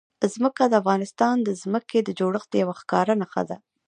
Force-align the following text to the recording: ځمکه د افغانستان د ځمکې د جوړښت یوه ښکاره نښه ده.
ځمکه 0.33 0.63
د 0.67 0.73
افغانستان 0.81 1.35
د 1.43 1.49
ځمکې 1.61 1.99
د 2.03 2.09
جوړښت 2.19 2.51
یوه 2.61 2.73
ښکاره 2.81 3.13
نښه 3.21 3.43
ده. 3.49 3.57